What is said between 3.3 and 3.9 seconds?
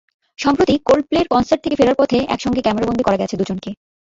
দুজনকে।